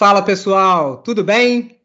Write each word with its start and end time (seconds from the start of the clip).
Fala 0.00 0.22
pessoal, 0.22 1.02
tudo 1.02 1.22
bem? 1.22 1.78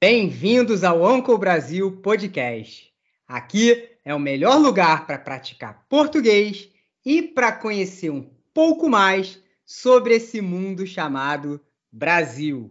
Bem-vindos 0.00 0.84
ao 0.84 1.04
Uncle 1.04 1.36
Brasil 1.36 1.90
Podcast. 2.00 2.88
Aqui 3.26 3.96
é 4.04 4.14
o 4.14 4.20
melhor 4.20 4.60
lugar 4.60 5.08
para 5.08 5.18
praticar 5.18 5.84
português 5.88 6.70
e 7.04 7.20
para 7.20 7.50
conhecer 7.50 8.10
um 8.10 8.30
pouco 8.54 8.88
mais 8.88 9.42
sobre 9.66 10.14
esse 10.14 10.40
mundo 10.40 10.86
chamado 10.86 11.60
Brasil. 11.90 12.70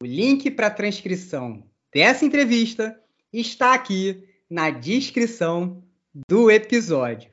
O 0.00 0.06
link 0.06 0.52
para 0.52 0.68
a 0.68 0.70
transcrição 0.70 1.68
dessa 1.92 2.24
entrevista 2.24 2.96
está 3.32 3.74
aqui 3.74 4.22
na 4.48 4.70
descrição 4.70 5.82
do 6.28 6.48
episódio. 6.48 7.32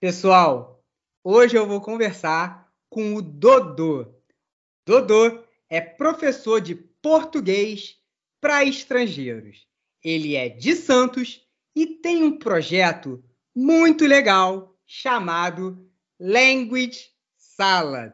Pessoal, 0.00 0.82
hoje 1.22 1.54
eu 1.54 1.66
vou 1.66 1.82
conversar 1.82 2.72
com 2.88 3.14
o 3.14 3.20
Dodô. 3.20 4.06
Dodô 4.86 5.44
é 5.68 5.80
professor 5.80 6.60
de 6.60 6.74
português 6.74 7.96
para 8.40 8.64
estrangeiros. 8.64 9.66
Ele 10.02 10.36
é 10.36 10.48
de 10.48 10.74
Santos 10.74 11.46
e 11.74 11.86
tem 11.86 12.22
um 12.22 12.38
projeto 12.38 13.22
muito 13.54 14.06
legal 14.06 14.76
chamado 14.86 15.90
Language 16.18 17.10
Salad. 17.36 18.12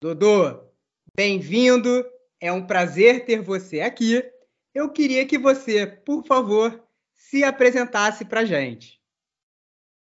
Dodô, 0.00 0.62
bem-vindo. 1.16 2.04
É 2.40 2.52
um 2.52 2.66
prazer 2.66 3.24
ter 3.24 3.40
você 3.40 3.80
aqui. 3.80 4.22
Eu 4.74 4.90
queria 4.90 5.26
que 5.26 5.38
você, 5.38 5.86
por 5.86 6.24
favor, 6.26 6.82
se 7.12 7.44
apresentasse 7.44 8.24
para 8.24 8.40
a 8.40 8.44
gente. 8.44 9.01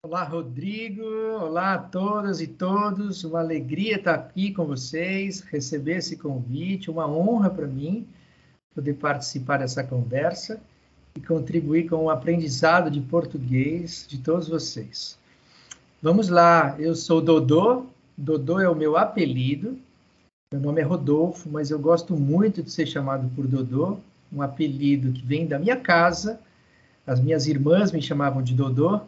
Olá, 0.07 0.23
Rodrigo. 0.23 1.02
Olá 1.41 1.75
a 1.75 1.79
todas 1.79 2.41
e 2.41 2.47
todos. 2.47 3.25
Uma 3.25 3.41
alegria 3.41 3.97
estar 3.97 4.15
aqui 4.15 4.55
com 4.55 4.65
vocês, 4.65 5.41
receber 5.41 5.97
esse 5.97 6.16
convite. 6.16 6.88
Uma 6.88 7.09
honra 7.09 7.51
para 7.51 7.66
mim 7.66 8.07
poder 8.73 8.95
participar 8.95 9.57
dessa 9.57 9.83
conversa 9.83 10.60
e 11.16 11.21
contribuir 11.21 11.88
com 11.88 12.05
o 12.05 12.10
aprendizado 12.10 12.93
de 12.93 13.01
português 13.01 14.07
de 14.09 14.18
todos 14.18 14.46
vocês. 14.46 15.18
Vamos 16.01 16.29
lá. 16.29 16.77
Eu 16.79 16.95
sou 16.95 17.21
Dodô. 17.21 17.87
Dodô 18.16 18.60
é 18.60 18.68
o 18.68 18.77
meu 18.77 18.96
apelido. 18.96 19.77
Meu 20.52 20.62
nome 20.62 20.80
é 20.80 20.85
Rodolfo, 20.85 21.51
mas 21.51 21.73
eu 21.73 21.79
gosto 21.80 22.16
muito 22.16 22.62
de 22.62 22.71
ser 22.71 22.87
chamado 22.87 23.29
por 23.35 23.49
Dodô, 23.49 23.99
um 24.33 24.43
apelido 24.43 25.10
que 25.10 25.27
vem 25.27 25.45
da 25.45 25.59
minha 25.59 25.77
casa. 25.77 26.38
As 27.05 27.18
minhas 27.18 27.49
irmãs 27.49 27.90
me 27.90 28.01
chamavam 28.01 28.40
de 28.40 28.55
Dodô 28.55 29.01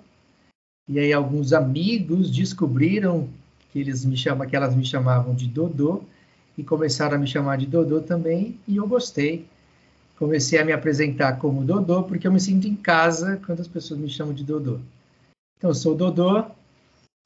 e 0.91 0.99
aí 0.99 1.13
alguns 1.13 1.53
amigos 1.53 2.29
descobriram 2.33 3.29
que 3.73 3.79
eles 3.79 4.05
me 4.05 4.17
chamam, 4.17 4.45
que 4.49 4.57
elas 4.57 4.75
me 4.75 4.85
chamavam 4.85 5.33
de 5.33 5.47
Dodô 5.47 6.03
e 6.59 6.65
começaram 6.65 7.15
a 7.15 7.19
me 7.19 7.29
chamar 7.29 7.59
de 7.59 7.67
Dodô 7.67 8.01
também, 8.01 8.59
e 8.67 8.77
eu 8.77 8.89
gostei. 8.89 9.47
Comecei 10.19 10.59
a 10.59 10.65
me 10.65 10.73
apresentar 10.73 11.39
como 11.39 11.63
Dodô 11.63 12.03
porque 12.03 12.27
eu 12.27 12.33
me 12.33 12.41
sinto 12.41 12.67
em 12.67 12.75
casa 12.75 13.41
quando 13.47 13.61
as 13.61 13.69
pessoas 13.69 14.01
me 14.01 14.09
chamam 14.09 14.35
de 14.35 14.43
Dodô. 14.43 14.81
Então, 15.57 15.71
eu 15.71 15.75
sou 15.75 15.95
Dodô, 15.95 16.45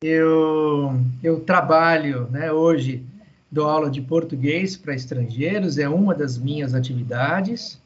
eu, 0.02 1.00
eu 1.22 1.40
trabalho, 1.40 2.28
né, 2.30 2.52
hoje 2.52 3.02
dou 3.50 3.66
aula 3.66 3.90
de 3.90 4.02
português 4.02 4.76
para 4.76 4.94
estrangeiros, 4.94 5.78
é 5.78 5.88
uma 5.88 6.14
das 6.14 6.36
minhas 6.36 6.74
atividades. 6.74 7.80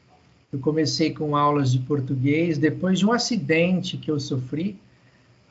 Eu 0.51 0.59
comecei 0.59 1.13
com 1.13 1.37
aulas 1.37 1.71
de 1.71 1.79
português 1.79 2.57
depois 2.57 2.99
de 2.99 3.05
um 3.05 3.13
acidente 3.13 3.95
que 3.95 4.11
eu 4.11 4.19
sofri 4.19 4.77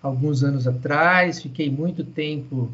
alguns 0.03 0.43
anos 0.43 0.67
atrás, 0.67 1.43
fiquei 1.43 1.71
muito 1.71 2.05
tempo 2.05 2.71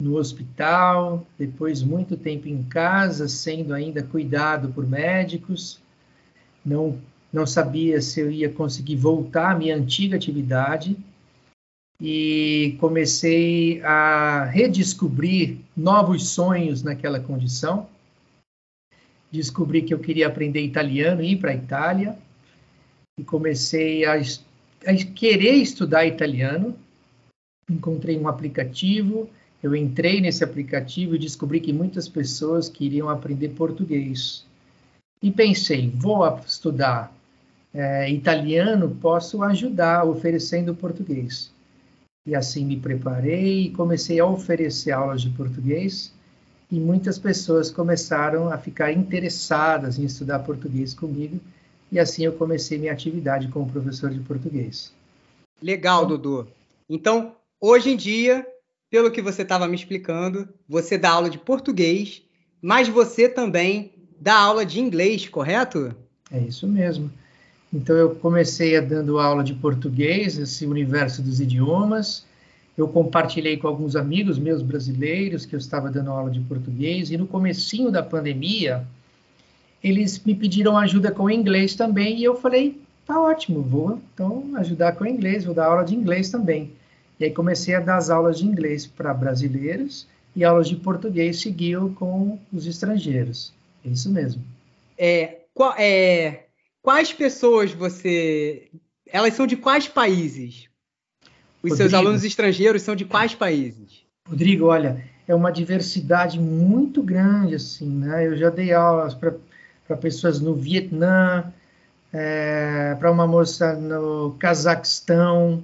no 0.00 0.16
hospital, 0.16 1.26
depois 1.38 1.82
muito 1.82 2.16
tempo 2.16 2.48
em 2.48 2.62
casa, 2.62 3.26
sendo 3.26 3.74
ainda 3.74 4.02
cuidado 4.02 4.68
por 4.68 4.86
médicos. 4.86 5.80
Não 6.64 6.98
não 7.32 7.46
sabia 7.46 8.00
se 8.00 8.20
eu 8.20 8.30
ia 8.30 8.50
conseguir 8.50 8.96
voltar 8.96 9.52
à 9.52 9.54
minha 9.54 9.76
antiga 9.76 10.16
atividade 10.16 10.96
e 12.00 12.76
comecei 12.80 13.82
a 13.82 14.44
redescobrir 14.44 15.58
novos 15.76 16.28
sonhos 16.28 16.82
naquela 16.82 17.20
condição. 17.20 17.88
Descobri 19.30 19.82
que 19.82 19.92
eu 19.92 19.98
queria 19.98 20.26
aprender 20.26 20.62
italiano 20.62 21.22
e 21.22 21.32
ir 21.32 21.36
para 21.36 21.50
a 21.50 21.54
Itália 21.54 22.18
e 23.18 23.24
comecei 23.24 24.06
a 24.06 24.16
a 24.86 24.94
querer 24.94 25.54
estudar 25.54 26.06
italiano, 26.06 26.76
encontrei 27.68 28.18
um 28.18 28.28
aplicativo, 28.28 29.28
eu 29.62 29.74
entrei 29.74 30.20
nesse 30.20 30.44
aplicativo 30.44 31.14
e 31.14 31.18
descobri 31.18 31.60
que 31.60 31.72
muitas 31.72 32.08
pessoas 32.08 32.68
queriam 32.68 33.08
aprender 33.08 33.50
português. 33.50 34.46
E 35.22 35.30
pensei, 35.30 35.90
vou 35.90 36.24
estudar 36.46 37.12
é, 37.74 38.10
italiano, 38.10 38.96
posso 39.00 39.42
ajudar 39.42 40.04
oferecendo 40.04 40.74
português. 40.74 41.52
E 42.26 42.34
assim 42.36 42.64
me 42.64 42.78
preparei 42.78 43.62
e 43.62 43.70
comecei 43.70 44.20
a 44.20 44.26
oferecer 44.26 44.92
aulas 44.92 45.22
de 45.22 45.30
português. 45.30 46.14
E 46.70 46.78
muitas 46.78 47.18
pessoas 47.18 47.70
começaram 47.70 48.48
a 48.48 48.58
ficar 48.58 48.92
interessadas 48.92 49.98
em 49.98 50.04
estudar 50.04 50.40
português 50.40 50.94
comigo 50.94 51.40
e 51.90 51.98
assim 51.98 52.24
eu 52.24 52.32
comecei 52.32 52.78
minha 52.78 52.92
atividade 52.92 53.48
como 53.48 53.70
professor 53.70 54.10
de 54.10 54.20
português. 54.20 54.92
Legal, 55.62 56.06
Dudu. 56.06 56.46
Então, 56.88 57.34
hoje 57.60 57.90
em 57.90 57.96
dia, 57.96 58.46
pelo 58.90 59.10
que 59.10 59.20
você 59.20 59.42
estava 59.42 59.66
me 59.66 59.74
explicando, 59.74 60.48
você 60.68 60.96
dá 60.96 61.10
aula 61.10 61.28
de 61.28 61.38
português, 61.38 62.22
mas 62.60 62.88
você 62.88 63.28
também 63.28 63.92
dá 64.20 64.38
aula 64.38 64.64
de 64.64 64.80
inglês, 64.80 65.28
correto? 65.28 65.94
É 66.30 66.38
isso 66.38 66.66
mesmo. 66.66 67.10
Então, 67.72 67.96
eu 67.96 68.14
comecei 68.14 68.76
a 68.76 68.80
dando 68.80 69.18
aula 69.18 69.44
de 69.44 69.54
português, 69.54 70.38
esse 70.38 70.66
universo 70.66 71.20
dos 71.20 71.40
idiomas. 71.40 72.24
Eu 72.76 72.88
compartilhei 72.88 73.56
com 73.56 73.66
alguns 73.66 73.96
amigos 73.96 74.38
meus 74.38 74.62
brasileiros 74.62 75.44
que 75.44 75.54
eu 75.54 75.58
estava 75.58 75.90
dando 75.90 76.10
aula 76.10 76.30
de 76.30 76.40
português. 76.40 77.10
E 77.10 77.16
no 77.16 77.26
comecinho 77.26 77.90
da 77.90 78.02
pandemia, 78.02 78.86
eles 79.82 80.22
me 80.24 80.34
pediram 80.34 80.76
ajuda 80.76 81.10
com 81.10 81.30
inglês 81.30 81.74
também 81.74 82.18
e 82.18 82.24
eu 82.24 82.36
falei, 82.36 82.80
tá 83.06 83.20
ótimo, 83.20 83.62
vou 83.62 84.00
então 84.12 84.44
ajudar 84.56 84.92
com 84.92 85.06
inglês, 85.06 85.44
vou 85.44 85.54
dar 85.54 85.66
aula 85.66 85.84
de 85.84 85.94
inglês 85.94 86.30
também. 86.30 86.72
E 87.18 87.24
aí 87.24 87.30
comecei 87.30 87.74
a 87.74 87.80
dar 87.80 87.96
as 87.96 88.10
aulas 88.10 88.38
de 88.38 88.46
inglês 88.46 88.86
para 88.86 89.14
brasileiros 89.14 90.06
e 90.36 90.44
aulas 90.44 90.68
de 90.68 90.76
português 90.76 91.40
seguiu 91.40 91.94
com 91.98 92.38
os 92.52 92.66
estrangeiros. 92.66 93.52
É 93.84 93.88
isso 93.88 94.10
mesmo. 94.10 94.42
É, 94.96 95.38
qual, 95.54 95.74
é, 95.76 96.44
quais 96.82 97.12
pessoas 97.12 97.72
você. 97.72 98.68
Elas 99.06 99.34
são 99.34 99.46
de 99.46 99.56
quais 99.56 99.88
países? 99.88 100.68
Os 101.62 101.70
Rodrigo, 101.70 101.76
seus 101.76 101.94
alunos 101.94 102.24
estrangeiros 102.24 102.82
são 102.82 102.94
de 102.94 103.04
quais 103.04 103.34
países? 103.34 104.02
Rodrigo, 104.28 104.66
olha, 104.66 105.02
é 105.26 105.34
uma 105.34 105.50
diversidade 105.50 106.38
muito 106.38 107.02
grande, 107.02 107.54
assim, 107.54 107.88
né? 107.88 108.26
Eu 108.26 108.36
já 108.36 108.50
dei 108.50 108.72
aulas 108.72 109.14
para 109.14 109.34
para 109.88 109.96
pessoas 109.96 110.38
no 110.38 110.54
Vietnã, 110.54 111.50
é, 112.12 112.94
para 112.94 113.10
uma 113.10 113.26
moça 113.26 113.72
no 113.72 114.36
Cazaquistão, 114.38 115.62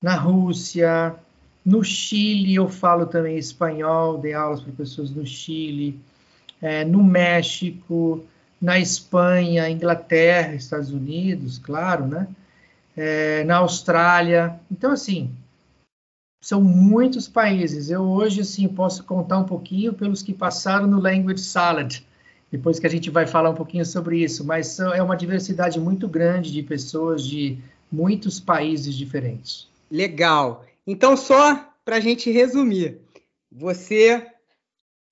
na 0.00 0.14
Rússia, 0.14 1.14
no 1.64 1.84
Chile 1.84 2.54
eu 2.54 2.68
falo 2.68 3.06
também 3.06 3.36
espanhol, 3.36 4.18
dei 4.18 4.32
aulas 4.32 4.60
para 4.60 4.72
pessoas 4.72 5.10
no 5.10 5.26
Chile, 5.26 5.98
é, 6.60 6.84
no 6.84 7.02
México, 7.02 8.24
na 8.60 8.78
Espanha, 8.78 9.68
Inglaterra, 9.68 10.54
Estados 10.54 10.90
Unidos, 10.90 11.58
claro, 11.58 12.06
né? 12.06 12.28
É, 12.96 13.42
na 13.44 13.56
Austrália. 13.56 14.60
Então, 14.70 14.92
assim, 14.92 15.30
são 16.40 16.62
muitos 16.62 17.28
países. 17.28 17.90
Eu 17.90 18.02
hoje, 18.02 18.42
assim, 18.42 18.68
posso 18.68 19.02
contar 19.04 19.38
um 19.38 19.44
pouquinho 19.44 19.92
pelos 19.92 20.22
que 20.22 20.34
passaram 20.34 20.86
no 20.86 21.00
Language 21.00 21.42
Salad, 21.42 22.00
depois 22.52 22.78
que 22.78 22.86
a 22.86 22.90
gente 22.90 23.08
vai 23.08 23.26
falar 23.26 23.48
um 23.48 23.54
pouquinho 23.54 23.86
sobre 23.86 24.22
isso, 24.22 24.44
mas 24.44 24.78
é 24.78 25.02
uma 25.02 25.16
diversidade 25.16 25.80
muito 25.80 26.06
grande 26.06 26.52
de 26.52 26.62
pessoas 26.62 27.26
de 27.26 27.58
muitos 27.90 28.38
países 28.38 28.94
diferentes. 28.94 29.68
Legal. 29.90 30.62
Então, 30.86 31.16
só 31.16 31.66
para 31.82 31.96
a 31.96 32.00
gente 32.00 32.30
resumir, 32.30 32.98
você 33.50 34.26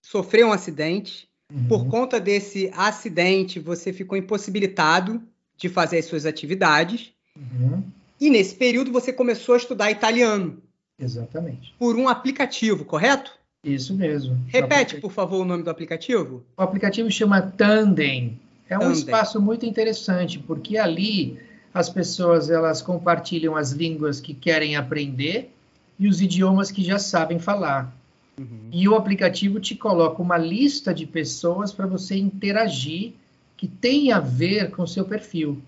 sofreu 0.02 0.48
um 0.48 0.52
acidente, 0.52 1.28
uhum. 1.50 1.66
por 1.66 1.86
conta 1.88 2.20
desse 2.20 2.70
acidente, 2.74 3.58
você 3.58 3.90
ficou 3.90 4.18
impossibilitado 4.18 5.22
de 5.56 5.70
fazer 5.70 5.98
as 5.98 6.04
suas 6.04 6.26
atividades, 6.26 7.12
uhum. 7.34 7.82
e 8.20 8.28
nesse 8.28 8.54
período 8.54 8.92
você 8.92 9.14
começou 9.14 9.54
a 9.54 9.58
estudar 9.58 9.90
italiano. 9.90 10.62
Exatamente. 10.98 11.74
Por 11.78 11.96
um 11.96 12.06
aplicativo, 12.06 12.84
correto? 12.84 13.39
Isso 13.64 13.94
mesmo. 13.94 14.38
Repete, 14.48 14.96
por 15.00 15.12
favor, 15.12 15.42
o 15.42 15.44
nome 15.44 15.62
do 15.62 15.70
aplicativo. 15.70 16.42
O 16.56 16.62
aplicativo 16.62 17.10
chama 17.10 17.42
Tandem. 17.42 18.40
É 18.68 18.76
um 18.76 18.80
Tandem. 18.80 18.96
espaço 18.96 19.40
muito 19.40 19.66
interessante, 19.66 20.38
porque 20.38 20.78
ali 20.78 21.38
as 21.72 21.88
pessoas 21.88 22.50
elas 22.50 22.80
compartilham 22.80 23.56
as 23.56 23.72
línguas 23.72 24.20
que 24.20 24.34
querem 24.34 24.76
aprender 24.76 25.50
e 25.98 26.08
os 26.08 26.20
idiomas 26.20 26.70
que 26.70 26.82
já 26.82 26.98
sabem 26.98 27.38
falar. 27.38 27.94
Uhum. 28.38 28.70
E 28.72 28.88
o 28.88 28.94
aplicativo 28.94 29.60
te 29.60 29.74
coloca 29.74 30.22
uma 30.22 30.38
lista 30.38 30.94
de 30.94 31.06
pessoas 31.06 31.70
para 31.72 31.86
você 31.86 32.16
interagir 32.16 33.12
que 33.56 33.68
tem 33.68 34.10
a 34.10 34.18
ver 34.18 34.70
com 34.70 34.82
o 34.82 34.88
seu 34.88 35.04
perfil. 35.04 35.60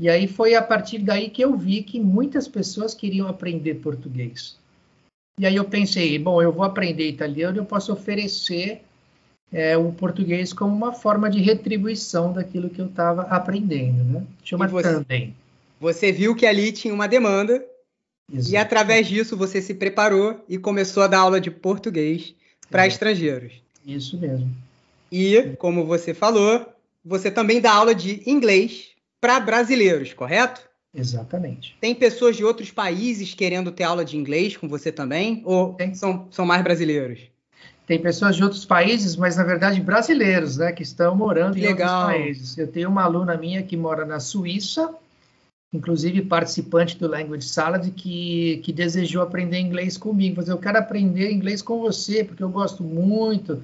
E 0.00 0.08
aí 0.08 0.28
foi 0.28 0.54
a 0.54 0.62
partir 0.62 0.98
daí 0.98 1.28
que 1.28 1.42
eu 1.42 1.56
vi 1.56 1.82
que 1.82 1.98
muitas 2.00 2.46
pessoas 2.46 2.94
queriam 2.94 3.26
aprender 3.26 3.74
português. 3.74 4.56
E 5.38 5.46
aí 5.46 5.56
eu 5.56 5.64
pensei, 5.64 6.18
bom, 6.18 6.40
eu 6.40 6.52
vou 6.52 6.64
aprender 6.64 7.08
italiano, 7.08 7.58
eu 7.58 7.64
posso 7.64 7.92
oferecer 7.92 8.82
é, 9.52 9.76
o 9.76 9.92
português 9.92 10.52
como 10.52 10.74
uma 10.74 10.92
forma 10.92 11.28
de 11.28 11.40
retribuição 11.40 12.32
daquilo 12.32 12.70
que 12.70 12.80
eu 12.80 12.86
estava 12.86 13.22
aprendendo, 13.22 14.04
né? 14.04 14.24
Chama 14.44 14.68
você, 14.68 14.92
Tandem. 14.92 15.34
Você 15.80 16.12
viu 16.12 16.34
que 16.34 16.46
ali 16.46 16.72
tinha 16.72 16.94
uma 16.94 17.08
demanda 17.08 17.64
Exato. 18.32 18.52
e 18.52 18.56
através 18.56 19.06
disso 19.06 19.36
você 19.36 19.60
se 19.60 19.74
preparou 19.74 20.44
e 20.48 20.56
começou 20.56 21.02
a 21.02 21.08
dar 21.08 21.18
aula 21.18 21.40
de 21.40 21.50
português 21.50 22.34
para 22.70 22.86
estrangeiros. 22.86 23.52
Isso 23.84 24.16
mesmo. 24.18 24.50
E, 25.10 25.54
como 25.58 25.84
você 25.84 26.14
falou, 26.14 26.66
você 27.04 27.30
também 27.30 27.60
dá 27.60 27.72
aula 27.72 27.94
de 27.94 28.22
inglês 28.28 28.88
para 29.20 29.38
brasileiros, 29.38 30.12
correto? 30.12 30.68
Exatamente. 30.94 31.76
Tem 31.80 31.94
pessoas 31.94 32.36
de 32.36 32.44
outros 32.44 32.70
países 32.70 33.34
querendo 33.34 33.72
ter 33.72 33.82
aula 33.82 34.04
de 34.04 34.16
inglês 34.16 34.56
com 34.56 34.68
você 34.68 34.92
também? 34.92 35.42
Ou 35.44 35.76
são, 35.94 36.28
são 36.30 36.46
mais 36.46 36.62
brasileiros? 36.62 37.20
Tem 37.86 38.00
pessoas 38.00 38.36
de 38.36 38.42
outros 38.42 38.64
países, 38.64 39.16
mas 39.16 39.36
na 39.36 39.42
verdade 39.42 39.80
brasileiros, 39.80 40.56
né, 40.56 40.72
que 40.72 40.82
estão 40.82 41.14
morando 41.14 41.58
em 41.58 41.66
outros 41.66 41.90
países. 41.90 42.56
Eu 42.56 42.68
tenho 42.68 42.88
uma 42.88 43.02
aluna 43.02 43.36
minha 43.36 43.62
que 43.62 43.76
mora 43.76 44.06
na 44.06 44.20
Suíça, 44.20 44.94
inclusive 45.72 46.22
participante 46.22 46.96
do 46.96 47.08
Language 47.08 47.46
Salad, 47.46 47.86
que, 47.90 48.62
que 48.64 48.72
desejou 48.72 49.22
aprender 49.22 49.58
inglês 49.58 49.98
comigo. 49.98 50.36
Mas 50.38 50.48
eu 50.48 50.56
quero 50.56 50.78
aprender 50.78 51.30
inglês 51.30 51.60
com 51.60 51.80
você, 51.80 52.24
porque 52.24 52.42
eu 52.42 52.48
gosto 52.48 52.82
muito 52.82 53.60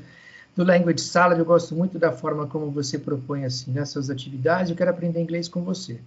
do 0.54 0.64
Language 0.64 1.00
Salad, 1.00 1.38
eu 1.38 1.44
gosto 1.44 1.74
muito 1.74 1.98
da 1.98 2.12
forma 2.12 2.46
como 2.46 2.70
você 2.70 2.98
propõe 2.98 3.44
assim 3.44 3.70
né, 3.70 3.84
atividades, 4.10 4.70
eu 4.70 4.76
quero 4.76 4.90
aprender 4.90 5.22
inglês 5.22 5.48
com 5.48 5.62
você. 5.62 5.98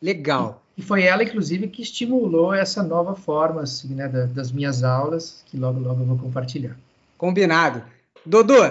Legal. 0.00 0.62
E, 0.76 0.82
foi 0.82 1.02
ela, 1.02 1.24
inclusive, 1.24 1.68
que 1.68 1.82
estimulou 1.82 2.54
essa 2.54 2.82
nova 2.82 3.14
forma 3.14 3.62
assim, 3.62 3.94
né, 3.94 4.08
da, 4.08 4.26
das 4.26 4.52
minhas 4.52 4.84
aulas, 4.84 5.42
que 5.46 5.56
logo, 5.56 5.80
logo 5.80 6.02
eu 6.02 6.06
vou 6.06 6.18
compartilhar. 6.18 6.76
Combinado. 7.16 7.82
Dodô, 8.24 8.62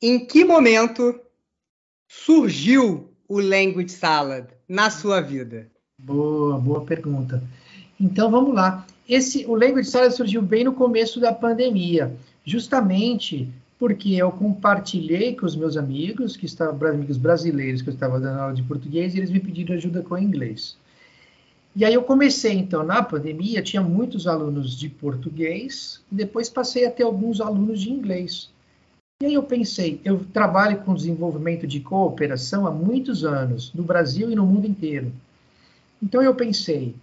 em 0.00 0.24
que 0.24 0.44
momento 0.44 1.18
surgiu 2.08 3.08
o 3.28 3.40
Language 3.40 3.90
Salad 3.90 4.46
na 4.68 4.90
sua 4.90 5.20
vida? 5.20 5.68
Boa, 5.98 6.58
boa 6.58 6.84
pergunta. 6.84 7.42
Então 7.98 8.30
vamos 8.30 8.54
lá. 8.54 8.86
Esse, 9.08 9.44
o 9.46 9.54
Language 9.54 9.88
Salad 9.88 10.12
surgiu 10.12 10.42
bem 10.42 10.64
no 10.64 10.72
começo 10.72 11.18
da 11.18 11.32
pandemia, 11.32 12.14
justamente 12.44 13.48
porque 13.82 14.14
eu 14.14 14.30
compartilhei 14.30 15.34
com 15.34 15.44
os 15.44 15.56
meus 15.56 15.76
amigos, 15.76 16.36
que 16.36 16.46
estavam 16.46 16.88
amigos 16.88 17.16
brasileiros 17.16 17.82
que 17.82 17.88
eu 17.88 17.92
estava 17.92 18.20
dando 18.20 18.38
aula 18.38 18.54
de 18.54 18.62
português, 18.62 19.12
e 19.12 19.18
eles 19.18 19.28
me 19.28 19.40
pediram 19.40 19.74
ajuda 19.74 20.02
com 20.02 20.16
inglês. 20.16 20.76
E 21.74 21.84
aí 21.84 21.92
eu 21.92 22.04
comecei, 22.04 22.52
então, 22.52 22.84
na 22.84 23.02
pandemia, 23.02 23.60
tinha 23.60 23.82
muitos 23.82 24.28
alunos 24.28 24.78
de 24.78 24.88
português, 24.88 26.00
e 26.12 26.14
depois 26.14 26.48
passei 26.48 26.86
a 26.86 26.92
ter 26.92 27.02
alguns 27.02 27.40
alunos 27.40 27.80
de 27.80 27.90
inglês. 27.90 28.50
E 29.20 29.26
aí 29.26 29.34
eu 29.34 29.42
pensei, 29.42 30.00
eu 30.04 30.24
trabalho 30.32 30.78
com 30.82 30.94
desenvolvimento 30.94 31.66
de 31.66 31.80
cooperação 31.80 32.68
há 32.68 32.70
muitos 32.70 33.24
anos, 33.24 33.72
no 33.74 33.82
Brasil 33.82 34.30
e 34.30 34.36
no 34.36 34.46
mundo 34.46 34.64
inteiro. 34.64 35.12
Então 36.00 36.22
eu 36.22 36.36
pensei, 36.36 36.94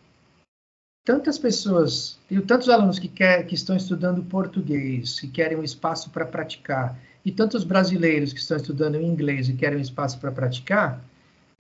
tantas 1.04 1.38
pessoas, 1.38 2.20
tenho 2.28 2.42
tantos 2.42 2.70
alunos 2.70 3.00
que, 3.00 3.08
quer, 3.08 3.46
que 3.46 3.56
estão 3.56 3.76
estudando 3.76 4.24
português, 4.24 5.20
que 5.20 5.28
querem 5.28 5.58
um 5.58 5.64
espaço 5.64 6.10
para 6.10 6.26
praticar, 6.26 7.00
e 7.26 7.32
tantos 7.32 7.64
brasileiros 7.64 8.32
que 8.32 8.40
estão 8.40 8.58
estudando 8.58 9.00
inglês 9.02 9.50
e 9.50 9.54
querem 9.54 9.78
um 9.78 9.82
espaço 9.82 10.20
para 10.20 10.32
praticar, 10.32 11.04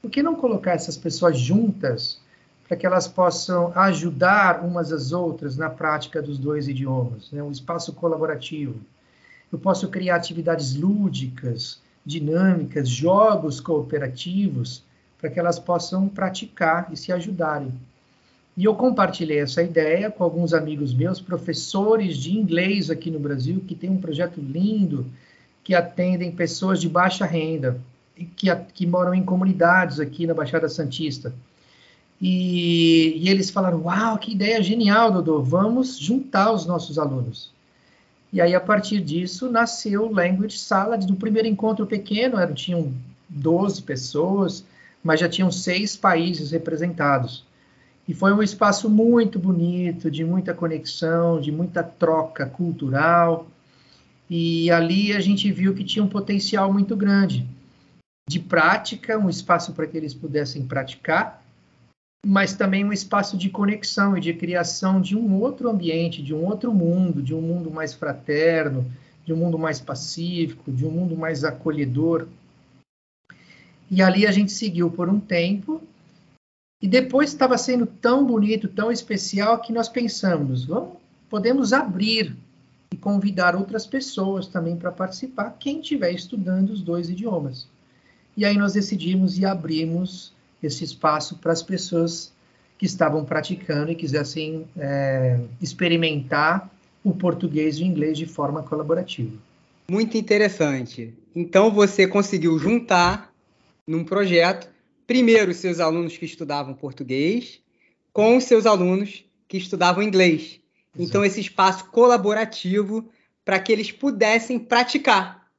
por 0.01 0.09
que 0.09 0.23
não 0.23 0.35
colocar 0.35 0.71
essas 0.71 0.97
pessoas 0.97 1.37
juntas 1.37 2.19
para 2.67 2.77
que 2.77 2.85
elas 2.85 3.07
possam 3.07 3.73
ajudar 3.75 4.63
umas 4.63 4.93
às 4.93 5.11
outras 5.11 5.57
na 5.57 5.69
prática 5.69 6.21
dos 6.21 6.37
dois 6.37 6.67
idiomas? 6.67 7.31
Né? 7.31 7.43
Um 7.43 7.51
espaço 7.51 7.91
colaborativo. 7.93 8.79
Eu 9.51 9.59
posso 9.59 9.89
criar 9.89 10.15
atividades 10.15 10.75
lúdicas, 10.75 11.81
dinâmicas, 12.05 12.87
jogos 12.87 13.59
cooperativos, 13.59 14.83
para 15.19 15.29
que 15.29 15.39
elas 15.39 15.59
possam 15.59 16.07
praticar 16.07 16.87
e 16.91 16.95
se 16.95 17.11
ajudarem. 17.11 17.73
E 18.59 18.65
eu 18.65 18.75
compartilhei 18.75 19.39
essa 19.39 19.63
ideia 19.63 20.11
com 20.11 20.21
alguns 20.21 20.53
amigos 20.53 20.93
meus, 20.93 21.21
professores 21.21 22.17
de 22.17 22.37
inglês 22.37 22.89
aqui 22.89 23.09
no 23.09 23.17
Brasil, 23.17 23.63
que 23.65 23.73
tem 23.73 23.89
um 23.89 24.01
projeto 24.01 24.41
lindo, 24.41 25.05
que 25.63 25.73
atendem 25.73 26.29
pessoas 26.29 26.81
de 26.81 26.89
baixa 26.89 27.25
renda, 27.25 27.79
que, 28.35 28.53
que 28.73 28.85
moram 28.85 29.13
em 29.13 29.23
comunidades 29.23 29.97
aqui 29.97 30.27
na 30.27 30.33
Baixada 30.33 30.67
Santista. 30.67 31.33
E, 32.21 33.13
e, 33.15 33.29
eles 33.29 33.49
falaram: 33.49 33.83
Uau, 33.83 34.17
que 34.17 34.33
ideia 34.33 34.61
genial, 34.61 35.09
Dodô, 35.09 35.41
vamos 35.41 35.97
juntar 35.97 36.51
os 36.51 36.65
nossos 36.65 36.99
alunos. 36.99 37.53
E 38.33 38.41
aí, 38.41 38.53
a 38.53 38.59
partir 38.59 38.99
disso, 38.99 39.49
nasceu 39.49 40.07
o 40.07 40.13
Language 40.13 40.57
Salad. 40.57 41.05
No 41.05 41.15
primeiro 41.15 41.47
encontro 41.47 41.87
pequeno, 41.87 42.37
eram, 42.37 42.53
tinham 42.53 42.93
12 43.29 43.83
pessoas, 43.83 44.65
mas 45.01 45.21
já 45.21 45.29
tinham 45.29 45.49
seis 45.49 45.95
países 45.95 46.51
representados. 46.51 47.47
E 48.09 48.13
foi 48.15 48.33
um 48.33 48.41
espaço 48.41 48.89
muito 48.89 49.37
bonito, 49.37 50.09
de 50.09 50.25
muita 50.25 50.51
conexão, 50.51 51.39
de 51.39 51.51
muita 51.51 51.83
troca 51.83 52.43
cultural. 52.43 53.45
E 54.27 54.71
ali 54.71 55.13
a 55.13 55.19
gente 55.19 55.51
viu 55.51 55.75
que 55.75 55.83
tinha 55.83 56.03
um 56.03 56.09
potencial 56.09 56.73
muito 56.73 56.95
grande 56.95 57.45
de 58.27 58.39
prática, 58.39 59.15
um 59.15 59.29
espaço 59.29 59.73
para 59.73 59.85
que 59.85 59.95
eles 59.95 60.15
pudessem 60.15 60.65
praticar, 60.65 61.45
mas 62.25 62.55
também 62.55 62.83
um 62.83 62.91
espaço 62.91 63.37
de 63.37 63.47
conexão 63.47 64.17
e 64.17 64.21
de 64.21 64.33
criação 64.33 64.99
de 64.99 65.15
um 65.15 65.39
outro 65.39 65.69
ambiente, 65.69 66.23
de 66.23 66.33
um 66.33 66.43
outro 66.43 66.73
mundo, 66.73 67.21
de 67.21 67.35
um 67.35 67.41
mundo 67.41 67.69
mais 67.69 67.93
fraterno, 67.93 68.91
de 69.23 69.31
um 69.31 69.37
mundo 69.37 69.59
mais 69.59 69.79
pacífico, 69.79 70.71
de 70.71 70.83
um 70.83 70.89
mundo 70.89 71.15
mais 71.15 71.43
acolhedor. 71.43 72.27
E 73.91 74.01
ali 74.01 74.25
a 74.25 74.31
gente 74.31 74.51
seguiu 74.51 74.89
por 74.89 75.07
um 75.09 75.19
tempo 75.19 75.79
e 76.81 76.87
depois 76.87 77.29
estava 77.29 77.57
sendo 77.57 77.85
tão 77.85 78.25
bonito, 78.25 78.67
tão 78.67 78.91
especial, 78.91 79.59
que 79.59 79.73
nós 79.73 79.89
pensamos, 79.89 80.65
vamos, 80.65 80.93
podemos 81.29 81.73
abrir 81.73 82.35
e 82.91 82.95
convidar 82.95 83.55
outras 83.55 83.85
pessoas 83.85 84.47
também 84.47 84.75
para 84.75 84.91
participar, 84.91 85.55
quem 85.59 85.81
estiver 85.81 86.11
estudando 86.11 86.69
os 86.69 86.81
dois 86.81 87.09
idiomas. 87.09 87.67
E 88.35 88.45
aí 88.45 88.57
nós 88.57 88.73
decidimos 88.73 89.37
e 89.37 89.45
abrimos 89.45 90.33
esse 90.63 90.83
espaço 90.83 91.37
para 91.37 91.51
as 91.51 91.61
pessoas 91.61 92.31
que 92.77 92.85
estavam 92.85 93.25
praticando 93.25 93.91
e 93.91 93.95
quisessem 93.95 94.65
é, 94.77 95.39
experimentar 95.61 96.69
o 97.03 97.13
português 97.13 97.77
e 97.77 97.83
o 97.83 97.85
inglês 97.85 98.17
de 98.17 98.25
forma 98.25 98.63
colaborativa. 98.63 99.35
Muito 99.91 100.17
interessante. 100.17 101.13
Então 101.35 101.71
você 101.71 102.07
conseguiu 102.07 102.57
juntar 102.57 103.33
num 103.85 104.03
projeto 104.03 104.69
primeiro 105.09 105.51
seus 105.55 105.79
alunos 105.79 106.15
que 106.15 106.25
estudavam 106.25 106.75
português 106.75 107.59
com 108.13 108.37
os 108.37 108.43
seus 108.43 108.67
alunos 108.67 109.25
que 109.47 109.57
estudavam 109.57 110.03
inglês. 110.03 110.41
Exato. 110.43 110.61
Então, 110.99 111.25
esse 111.25 111.41
espaço 111.41 111.85
colaborativo 111.85 113.09
para 113.43 113.59
que 113.59 113.71
eles 113.71 113.91
pudessem 113.91 114.59
praticar 114.59 115.49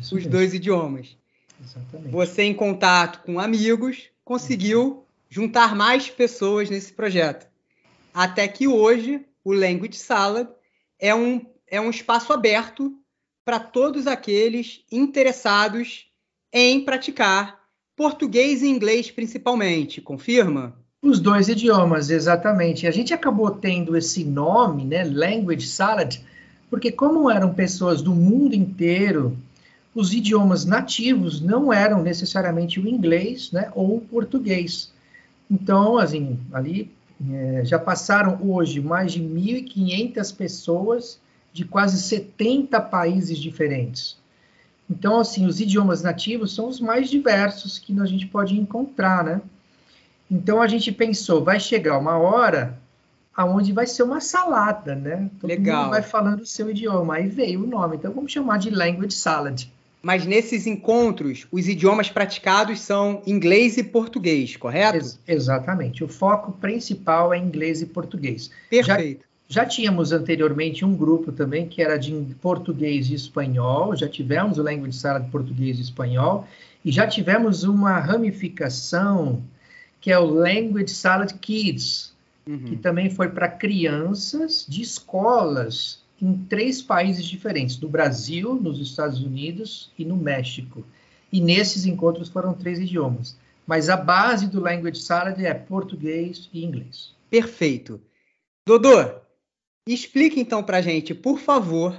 Isso 0.00 0.14
os 0.14 0.22
mesmo. 0.22 0.30
dois 0.30 0.54
idiomas. 0.54 1.18
Exatamente. 1.62 2.10
Você, 2.10 2.44
em 2.44 2.54
contato 2.54 3.20
com 3.26 3.38
amigos, 3.38 4.04
conseguiu 4.24 5.04
juntar 5.28 5.76
mais 5.76 6.08
pessoas 6.08 6.70
nesse 6.70 6.90
projeto. 6.90 7.46
Até 8.14 8.48
que 8.48 8.66
hoje, 8.66 9.22
o 9.44 9.52
Language 9.52 9.98
Salad 9.98 10.48
é 10.98 11.14
um, 11.14 11.44
é 11.66 11.78
um 11.78 11.90
espaço 11.90 12.32
aberto 12.32 12.98
para 13.44 13.60
todos 13.60 14.06
aqueles 14.06 14.82
interessados 14.90 16.10
em 16.50 16.82
praticar 16.86 17.57
português 17.98 18.62
e 18.62 18.68
inglês 18.68 19.10
principalmente, 19.10 20.00
confirma? 20.00 20.72
Os 21.02 21.18
dois 21.18 21.48
idiomas, 21.48 22.10
exatamente. 22.10 22.86
A 22.86 22.92
gente 22.92 23.12
acabou 23.12 23.50
tendo 23.50 23.96
esse 23.96 24.24
nome, 24.24 24.84
né, 24.84 25.02
Language 25.02 25.66
Salad, 25.66 26.18
porque 26.70 26.92
como 26.92 27.28
eram 27.28 27.52
pessoas 27.52 28.00
do 28.00 28.14
mundo 28.14 28.54
inteiro, 28.54 29.36
os 29.92 30.14
idiomas 30.14 30.64
nativos 30.64 31.40
não 31.40 31.72
eram 31.72 32.00
necessariamente 32.00 32.78
o 32.78 32.86
inglês, 32.88 33.50
né, 33.50 33.68
ou 33.74 33.96
o 33.96 34.00
português. 34.00 34.92
Então, 35.50 35.98
assim, 35.98 36.38
ali 36.52 36.92
é, 37.28 37.64
já 37.64 37.80
passaram 37.80 38.38
hoje 38.48 38.80
mais 38.80 39.12
de 39.12 39.20
1.500 39.20 40.36
pessoas 40.36 41.18
de 41.52 41.64
quase 41.64 42.00
70 42.00 42.80
países 42.80 43.38
diferentes. 43.38 44.17
Então, 44.90 45.18
assim, 45.18 45.46
os 45.46 45.60
idiomas 45.60 46.02
nativos 46.02 46.54
são 46.54 46.68
os 46.68 46.80
mais 46.80 47.10
diversos 47.10 47.78
que 47.78 47.98
a 48.00 48.06
gente 48.06 48.26
pode 48.26 48.58
encontrar, 48.58 49.22
né? 49.22 49.40
Então, 50.30 50.62
a 50.62 50.66
gente 50.66 50.90
pensou, 50.92 51.44
vai 51.44 51.60
chegar 51.60 51.98
uma 51.98 52.16
hora 52.18 52.78
aonde 53.38 53.72
vai 53.72 53.86
ser 53.86 54.02
uma 54.02 54.20
salada, 54.20 54.94
né? 54.94 55.30
Todo 55.40 55.48
Legal. 55.48 55.82
mundo 55.82 55.90
vai 55.90 56.02
falando 56.02 56.40
o 56.40 56.46
seu 56.46 56.70
idioma. 56.70 57.14
Aí 57.16 57.28
veio 57.28 57.62
o 57.62 57.66
nome, 57.66 57.96
então 57.96 58.12
vamos 58.12 58.32
chamar 58.32 58.58
de 58.58 58.70
Language 58.70 59.14
Salad. 59.14 59.66
Mas 60.02 60.26
nesses 60.26 60.66
encontros, 60.66 61.46
os 61.50 61.68
idiomas 61.68 62.08
praticados 62.08 62.80
são 62.80 63.22
inglês 63.26 63.76
e 63.76 63.84
português, 63.84 64.56
correto? 64.56 64.96
Ex 64.96 65.20
exatamente. 65.26 66.02
O 66.02 66.08
foco 66.08 66.52
principal 66.52 67.32
é 67.32 67.38
inglês 67.38 67.82
e 67.82 67.86
português. 67.86 68.50
Perfeito. 68.70 69.27
Já, 69.50 69.64
tínhamos 69.64 70.12
anteriormente 70.12 70.84
um 70.84 70.94
grupo 70.94 71.32
também 71.32 71.66
que 71.66 71.80
era 71.80 71.96
de 71.96 72.12
português 72.40 73.08
e 73.08 73.14
espanhol. 73.14 73.96
Já 73.96 74.06
tivemos 74.06 74.58
o 74.58 74.62
Language 74.62 74.96
Salad 74.96 75.30
português 75.30 75.78
e 75.78 75.82
espanhol. 75.82 76.46
E 76.84 76.92
já 76.92 77.06
tivemos 77.06 77.64
uma 77.64 77.98
ramificação 77.98 79.42
que 80.00 80.12
é 80.12 80.18
o 80.18 80.26
Language 80.26 80.90
Salad 80.90 81.32
Kids, 81.32 82.14
uhum. 82.46 82.58
que 82.58 82.76
também 82.76 83.10
foi 83.10 83.30
para 83.30 83.48
crianças 83.48 84.66
de 84.68 84.82
escolas 84.82 86.02
em 86.20 86.36
três 86.48 86.82
países 86.82 87.24
diferentes, 87.24 87.78
no 87.80 87.88
Brasil, 87.88 88.54
nos 88.54 88.78
Estados 88.78 89.22
Unidos 89.22 89.90
e 89.98 90.04
no 90.04 90.16
México. 90.16 90.84
E 91.32 91.40
nesses 91.40 91.86
encontros 91.86 92.28
foram 92.28 92.52
três 92.52 92.78
idiomas. 92.78 93.36
Mas 93.66 93.88
a 93.88 93.96
base 93.96 94.46
do 94.46 94.60
Language 94.60 95.00
Salad 95.00 95.38
é 95.40 95.54
português 95.54 96.48
e 96.52 96.64
inglês. 96.64 97.14
Perfeito. 97.30 98.00
Dodô, 98.66 99.20
explique 99.94 100.40
então 100.40 100.62
para 100.62 100.78
a 100.78 100.82
gente, 100.82 101.14
por 101.14 101.38
favor, 101.38 101.92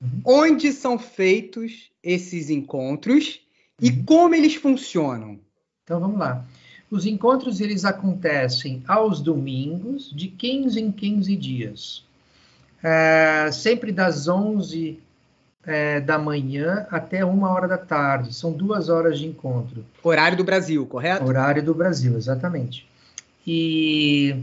uhum. 0.00 0.20
onde 0.24 0.72
são 0.72 0.98
feitos 0.98 1.90
esses 2.02 2.50
encontros 2.50 3.40
e 3.80 3.90
uhum. 3.90 4.04
como 4.04 4.34
eles 4.34 4.54
funcionam. 4.54 5.38
Então 5.84 6.00
vamos 6.00 6.18
lá. 6.18 6.44
Os 6.90 7.04
encontros 7.04 7.60
eles 7.60 7.84
acontecem 7.84 8.82
aos 8.86 9.20
domingos, 9.20 10.10
de 10.14 10.28
15 10.28 10.80
em 10.80 10.92
15 10.92 11.36
dias. 11.36 12.04
É, 12.82 13.50
sempre 13.52 13.90
das 13.90 14.28
11 14.28 15.00
é, 15.66 16.00
da 16.00 16.18
manhã 16.18 16.86
até 16.90 17.24
uma 17.24 17.50
hora 17.50 17.66
da 17.66 17.76
tarde. 17.76 18.32
São 18.32 18.52
duas 18.52 18.88
horas 18.88 19.18
de 19.18 19.26
encontro. 19.26 19.84
Horário 20.02 20.36
do 20.36 20.44
Brasil, 20.44 20.86
correto? 20.86 21.24
Horário 21.24 21.62
do 21.62 21.74
Brasil, 21.74 22.16
exatamente. 22.16 22.88
E 23.44 24.36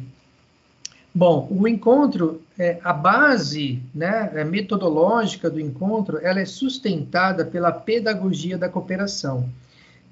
bom, 1.13 1.47
o 1.51 1.67
encontro, 1.67 2.41
é, 2.57 2.79
a 2.83 2.93
base, 2.93 3.81
né, 3.93 4.31
é, 4.33 4.43
metodológica 4.43 5.49
do 5.49 5.59
encontro, 5.59 6.19
ela 6.21 6.39
é 6.39 6.45
sustentada 6.45 7.45
pela 7.45 7.71
pedagogia 7.71 8.57
da 8.57 8.69
cooperação 8.69 9.49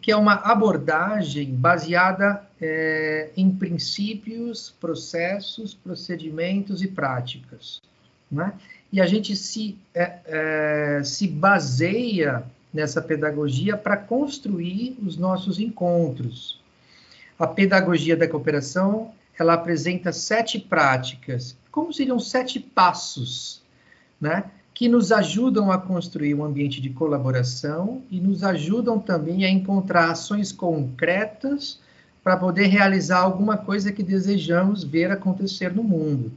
que 0.01 0.12
é 0.12 0.17
uma 0.17 0.34
abordagem 0.34 1.53
baseada 1.53 2.43
é, 2.60 3.29
em 3.38 3.51
princípios, 3.51 4.74
processos, 4.79 5.75
procedimentos 5.75 6.81
e 6.81 6.88
práticas. 6.88 7.79
Né? 8.29 8.51
E 8.91 9.00
a 9.00 9.05
gente 9.05 9.36
se, 9.36 9.77
é, 9.93 10.17
é, 10.25 11.03
se 11.03 11.27
baseia 11.27 12.43
nessa 12.74 13.01
pedagogia 13.01 13.77
para 13.77 13.96
construir 13.96 14.98
os 15.05 15.17
nossos 15.17 15.60
encontros. 15.60 16.60
A 17.38 17.46
pedagogia 17.46 18.17
da 18.17 18.27
cooperação 18.27 19.13
ela 19.38 19.54
apresenta 19.54 20.12
sete 20.12 20.60
práticas, 20.60 21.58
como 21.72 21.94
seriam 21.94 22.20
sete 22.20 22.60
passos, 22.60 23.62
né? 24.20 24.46
que 24.74 24.90
nos 24.90 25.12
ajudam 25.12 25.72
a 25.72 25.78
construir 25.78 26.34
um 26.34 26.44
ambiente 26.44 26.82
de 26.82 26.90
colaboração 26.90 28.02
e 28.10 28.20
nos 28.20 28.44
ajudam 28.44 29.00
também 29.00 29.46
a 29.46 29.50
encontrar 29.50 30.10
ações 30.10 30.52
concretas 30.52 31.80
para 32.24 32.38
poder 32.38 32.68
realizar 32.68 33.20
alguma 33.20 33.58
coisa 33.58 33.92
que 33.92 34.02
desejamos 34.02 34.84
ver 34.84 35.12
acontecer 35.12 35.74
no 35.74 35.84
mundo. 35.84 36.32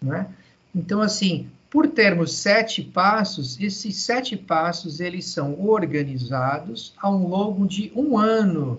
Né? 0.00 0.26
Então, 0.74 1.00
assim, 1.00 1.48
por 1.70 1.88
termos 1.88 2.34
sete 2.34 2.82
passos, 2.82 3.58
esses 3.60 3.96
sete 3.96 4.36
passos 4.36 5.00
eles 5.00 5.26
são 5.26 5.58
organizados 5.66 6.92
ao 7.00 7.16
longo 7.16 7.66
de 7.66 7.92
um 7.94 8.18
ano, 8.18 8.78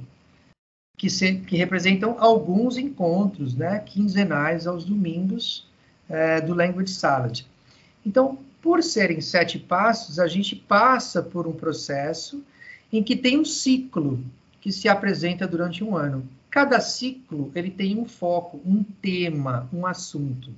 que, 1.01 1.09
se, 1.09 1.33
que 1.33 1.57
representam 1.57 2.15
alguns 2.19 2.77
encontros, 2.77 3.55
né, 3.55 3.79
quinzenais 3.79 4.67
aos 4.67 4.85
domingos 4.85 5.67
é, 6.07 6.39
do 6.39 6.53
Language 6.53 6.91
Salad. 6.91 7.41
Então, 8.05 8.37
por 8.61 8.83
serem 8.83 9.19
sete 9.19 9.57
passos, 9.57 10.19
a 10.19 10.27
gente 10.27 10.55
passa 10.55 11.23
por 11.23 11.47
um 11.47 11.53
processo 11.53 12.43
em 12.93 13.01
que 13.01 13.15
tem 13.15 13.39
um 13.39 13.43
ciclo 13.43 14.23
que 14.61 14.71
se 14.71 14.87
apresenta 14.87 15.47
durante 15.47 15.83
um 15.83 15.97
ano. 15.97 16.23
Cada 16.51 16.79
ciclo 16.79 17.51
ele 17.55 17.71
tem 17.71 17.97
um 17.97 18.05
foco, 18.05 18.61
um 18.63 18.83
tema, 18.83 19.67
um 19.73 19.87
assunto. 19.87 20.51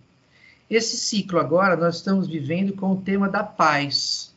Esse 0.69 0.97
ciclo 0.97 1.39
agora 1.39 1.77
nós 1.77 1.95
estamos 1.95 2.27
vivendo 2.27 2.73
com 2.73 2.91
o 2.91 3.01
tema 3.01 3.29
da 3.29 3.45
paz. 3.45 4.35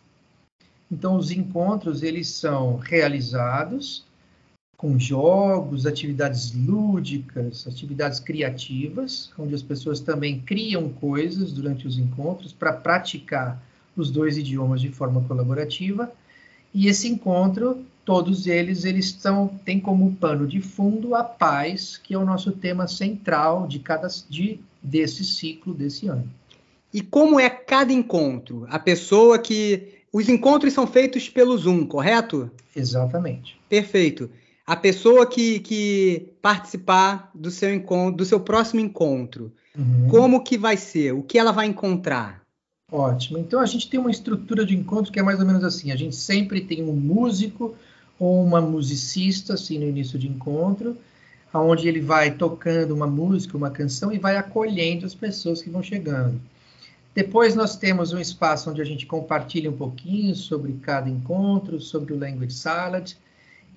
Então 0.88 1.16
os 1.16 1.32
encontros 1.32 2.04
eles 2.04 2.28
são 2.28 2.76
realizados 2.76 4.05
com 4.76 4.98
jogos, 4.98 5.86
atividades 5.86 6.52
lúdicas, 6.54 7.66
atividades 7.66 8.20
criativas, 8.20 9.30
onde 9.38 9.54
as 9.54 9.62
pessoas 9.62 10.00
também 10.00 10.40
criam 10.40 10.90
coisas 10.90 11.50
durante 11.52 11.86
os 11.86 11.98
encontros 11.98 12.52
para 12.52 12.72
praticar 12.72 13.62
os 13.96 14.10
dois 14.10 14.36
idiomas 14.36 14.80
de 14.80 14.90
forma 14.90 15.22
colaborativa. 15.22 16.12
E 16.74 16.88
esse 16.88 17.08
encontro, 17.08 17.82
todos 18.04 18.46
eles, 18.46 18.84
eles 18.84 19.06
estão 19.06 19.48
têm 19.64 19.80
como 19.80 20.14
pano 20.16 20.46
de 20.46 20.60
fundo 20.60 21.14
a 21.14 21.24
paz, 21.24 21.96
que 21.96 22.12
é 22.12 22.18
o 22.18 22.24
nosso 22.26 22.52
tema 22.52 22.86
central 22.86 23.66
de 23.66 23.78
cada 23.78 24.08
de 24.28 24.60
desse 24.82 25.24
ciclo 25.24 25.72
desse 25.72 26.06
ano. 26.06 26.30
E 26.92 27.00
como 27.00 27.40
é 27.40 27.48
cada 27.48 27.92
encontro? 27.92 28.66
A 28.68 28.78
pessoa 28.78 29.38
que 29.38 29.94
os 30.12 30.28
encontros 30.28 30.74
são 30.74 30.86
feitos 30.86 31.28
pelo 31.30 31.56
Zoom, 31.56 31.86
correto? 31.86 32.50
Exatamente. 32.74 33.58
Perfeito 33.68 34.30
a 34.66 34.74
pessoa 34.74 35.26
que, 35.26 35.60
que 35.60 36.32
participar 36.42 37.30
do 37.32 37.50
seu 37.52 37.72
encontro, 37.72 38.16
do 38.16 38.24
seu 38.24 38.40
próximo 38.40 38.80
encontro, 38.80 39.52
uhum. 39.78 40.08
como 40.08 40.42
que 40.42 40.58
vai 40.58 40.76
ser? 40.76 41.12
O 41.12 41.22
que 41.22 41.38
ela 41.38 41.52
vai 41.52 41.66
encontrar? 41.66 42.42
Ótimo. 42.90 43.38
Então 43.38 43.60
a 43.60 43.66
gente 43.66 43.88
tem 43.88 44.00
uma 44.00 44.10
estrutura 44.10 44.66
de 44.66 44.76
encontro 44.76 45.12
que 45.12 45.20
é 45.20 45.22
mais 45.22 45.38
ou 45.38 45.46
menos 45.46 45.62
assim. 45.62 45.92
A 45.92 45.96
gente 45.96 46.16
sempre 46.16 46.60
tem 46.60 46.82
um 46.82 46.92
músico 46.92 47.76
ou 48.18 48.42
uma 48.42 48.60
musicista 48.60 49.54
assim 49.54 49.78
no 49.78 49.86
início 49.86 50.18
de 50.18 50.26
encontro, 50.26 50.96
aonde 51.52 51.86
ele 51.86 52.00
vai 52.00 52.32
tocando 52.32 52.92
uma 52.92 53.06
música, 53.06 53.56
uma 53.56 53.70
canção 53.70 54.12
e 54.12 54.18
vai 54.18 54.36
acolhendo 54.36 55.06
as 55.06 55.14
pessoas 55.14 55.62
que 55.62 55.70
vão 55.70 55.82
chegando. 55.82 56.40
Depois 57.14 57.54
nós 57.54 57.76
temos 57.76 58.12
um 58.12 58.18
espaço 58.18 58.68
onde 58.68 58.82
a 58.82 58.84
gente 58.84 59.06
compartilha 59.06 59.70
um 59.70 59.76
pouquinho 59.76 60.34
sobre 60.34 60.72
cada 60.82 61.08
encontro, 61.08 61.80
sobre 61.80 62.12
o 62.12 62.18
Language 62.18 62.52
Salad 62.52 63.14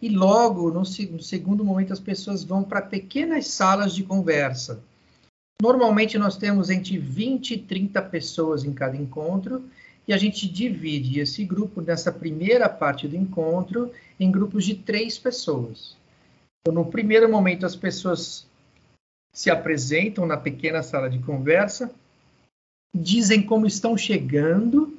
e 0.02 0.10
logo, 0.10 0.72
no, 0.72 0.86
segundo 0.86 1.64
momento, 1.64 1.92
as 1.92 2.00
pessoas 2.00 2.44
vão 2.44 2.64
para 2.64 2.82
pequenas 2.82 3.48
salas 3.48 3.94
de 3.94 4.04
conversa. 4.04 4.82
Normalmente, 5.62 6.18
nós 6.18 6.38
temos 6.38 6.70
entre 6.70 6.98
20 6.98 7.52
e 7.52 7.58
30 7.58 8.02
pessoas 8.04 8.64
em 8.64 8.74
cada 8.74 8.96
encontro, 8.96 9.64
e 10.08 10.14
a 10.14 10.18
gente 10.18 10.48
divide 10.48 11.20
esse 11.20 11.44
grupo, 11.44 11.82
nessa 11.82 12.12
primeira 12.12 12.70
parte 12.70 13.08
do 13.08 13.16
encontro, 13.16 13.92
em 14.20 14.32
grupos 14.32 14.66
de 14.66 14.76
três 14.76 15.20
pessoas. 15.20 15.98
Então, 16.62 16.74
no 16.74 16.90
primeiro 16.90 17.30
momento, 17.30 17.66
as 17.66 17.76
pessoas 17.76 18.48
se 19.34 19.52
apresentam 19.52 20.26
na 20.26 20.38
pequena 20.38 20.82
sala 20.82 21.10
de 21.10 21.20
conversa, 21.20 21.92
dizem 22.96 23.42
como 23.44 23.68
estão 23.68 23.98
chegando. 23.98 24.98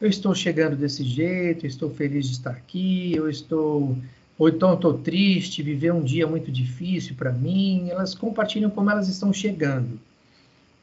Eu 0.00 0.08
estou 0.08 0.34
chegando 0.34 0.76
desse 0.76 1.02
jeito, 1.02 1.66
estou 1.66 1.90
feliz 1.90 2.26
de 2.26 2.32
estar 2.34 2.52
aqui, 2.52 3.12
eu 3.16 3.28
estou 3.28 3.98
ou 4.38 4.48
então 4.48 4.74
estou 4.74 4.94
triste, 4.94 5.62
viver 5.62 5.92
um 5.92 6.02
dia 6.02 6.26
muito 6.26 6.52
difícil 6.52 7.16
para 7.16 7.32
mim, 7.32 7.88
elas 7.90 8.14
compartilham 8.14 8.70
como 8.70 8.90
elas 8.90 9.08
estão 9.08 9.32
chegando, 9.32 9.98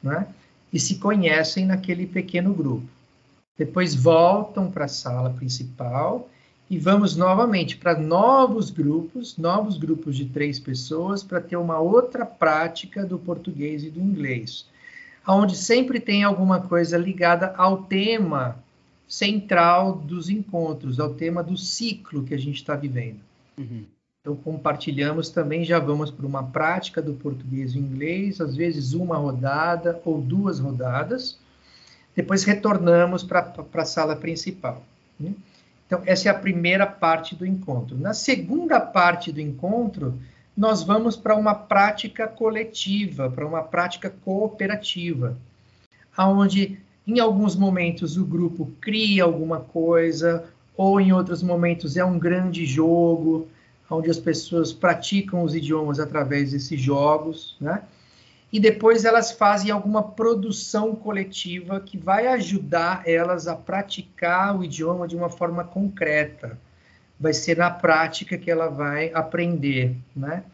né? 0.02 0.26
E 0.70 0.78
se 0.78 0.96
conhecem 0.96 1.64
naquele 1.64 2.06
pequeno 2.06 2.52
grupo. 2.52 2.86
Depois 3.56 3.94
voltam 3.94 4.70
para 4.70 4.84
a 4.84 4.88
sala 4.88 5.30
principal 5.30 6.28
e 6.68 6.78
vamos 6.78 7.16
novamente 7.16 7.78
para 7.78 7.98
novos 7.98 8.68
grupos, 8.68 9.38
novos 9.38 9.78
grupos 9.78 10.16
de 10.16 10.26
três 10.26 10.58
pessoas, 10.58 11.22
para 11.22 11.40
ter 11.40 11.56
uma 11.56 11.78
outra 11.78 12.26
prática 12.26 13.06
do 13.06 13.18
português 13.18 13.84
e 13.84 13.90
do 13.90 14.00
inglês, 14.00 14.66
onde 15.26 15.56
sempre 15.56 15.98
tem 15.98 16.24
alguma 16.24 16.60
coisa 16.60 16.98
ligada 16.98 17.54
ao 17.56 17.84
tema 17.84 18.58
central 19.08 19.94
dos 19.94 20.28
encontros, 20.28 21.00
ao 21.00 21.14
tema 21.14 21.42
do 21.42 21.56
ciclo 21.56 22.24
que 22.24 22.34
a 22.34 22.38
gente 22.38 22.56
está 22.56 22.74
vivendo. 22.74 23.20
Uhum. 23.58 23.84
Então, 24.20 24.34
compartilhamos 24.36 25.30
também, 25.30 25.64
já 25.64 25.78
vamos 25.78 26.10
para 26.10 26.26
uma 26.26 26.42
prática 26.42 27.00
do 27.00 27.14
português 27.14 27.74
e 27.74 27.78
inglês, 27.78 28.40
às 28.40 28.56
vezes 28.56 28.92
uma 28.92 29.16
rodada 29.16 30.00
ou 30.04 30.20
duas 30.20 30.58
rodadas. 30.58 31.38
Depois 32.14 32.42
retornamos 32.42 33.22
para 33.22 33.52
a 33.74 33.84
sala 33.84 34.16
principal. 34.16 34.82
Né? 35.18 35.32
Então, 35.86 36.02
essa 36.04 36.28
é 36.28 36.32
a 36.32 36.34
primeira 36.34 36.86
parte 36.86 37.36
do 37.36 37.46
encontro. 37.46 37.96
Na 37.96 38.12
segunda 38.12 38.80
parte 38.80 39.30
do 39.30 39.40
encontro, 39.40 40.18
nós 40.56 40.82
vamos 40.82 41.16
para 41.16 41.36
uma 41.36 41.54
prática 41.54 42.26
coletiva, 42.26 43.30
para 43.30 43.46
uma 43.46 43.62
prática 43.62 44.10
cooperativa, 44.24 45.36
onde 46.18 46.80
em 47.06 47.20
alguns 47.20 47.54
momentos 47.54 48.16
o 48.16 48.24
grupo 48.24 48.72
cria 48.80 49.22
alguma 49.22 49.60
coisa, 49.60 50.50
ou 50.76 51.00
em 51.00 51.12
outros 51.12 51.42
momentos 51.42 51.96
é 51.96 52.04
um 52.04 52.18
grande 52.18 52.66
jogo, 52.66 53.48
onde 53.90 54.10
as 54.10 54.18
pessoas 54.18 54.72
praticam 54.72 55.42
os 55.42 55.54
idiomas 55.54 55.98
através 55.98 56.52
desses 56.52 56.80
jogos, 56.80 57.56
né? 57.60 57.82
E 58.52 58.60
depois 58.60 59.04
elas 59.04 59.32
fazem 59.32 59.70
alguma 59.70 60.02
produção 60.02 60.94
coletiva 60.94 61.80
que 61.80 61.98
vai 61.98 62.28
ajudar 62.28 63.02
elas 63.06 63.48
a 63.48 63.56
praticar 63.56 64.56
o 64.56 64.64
idioma 64.64 65.08
de 65.08 65.16
uma 65.16 65.28
forma 65.28 65.64
concreta. 65.64 66.58
Vai 67.18 67.32
ser 67.32 67.56
na 67.56 67.70
prática 67.70 68.38
que 68.38 68.50
ela 68.50 68.68
vai 68.68 69.10
aprender, 69.12 69.96
né? 70.14 70.44